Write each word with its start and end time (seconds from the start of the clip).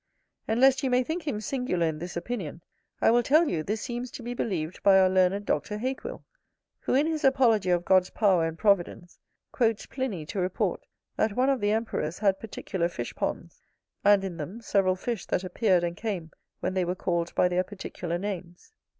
And 0.47 0.59
lest 0.59 0.81
you 0.81 0.89
may 0.89 1.03
think 1.03 1.27
him 1.27 1.39
singular 1.39 1.85
in 1.85 1.99
this 1.99 2.17
opinion, 2.17 2.63
I 3.01 3.11
will 3.11 3.21
tell 3.21 3.47
you, 3.47 3.61
this 3.61 3.81
seems 3.81 4.09
to 4.13 4.23
be 4.23 4.33
believed 4.33 4.81
by 4.81 4.97
our 4.97 5.07
learned 5.07 5.45
Doctor 5.45 5.77
Hakewill, 5.77 6.23
who 6.79 6.95
in 6.95 7.05
his 7.05 7.23
Apology 7.23 7.69
of 7.69 7.85
God's 7.85 8.09
power 8.09 8.47
and 8.47 8.57
providence, 8.57 9.19
quotes 9.51 9.85
Pliny 9.85 10.25
to 10.25 10.39
report 10.39 10.87
that 11.17 11.33
one 11.35 11.49
of 11.51 11.61
the 11.61 11.69
emperors 11.69 12.17
had 12.17 12.39
particular 12.39 12.89
fish 12.89 13.13
ponds, 13.13 13.61
and, 14.03 14.23
in 14.23 14.37
them, 14.37 14.59
several 14.59 14.95
fish 14.95 15.27
that 15.27 15.43
appeared 15.43 15.83
and 15.83 15.95
came 15.95 16.31
when 16.61 16.73
they 16.73 16.83
were 16.83 16.95
called 16.95 17.35
by 17.35 17.47
their 17.47 17.63
particular 17.63 18.17
names. 18.17 18.73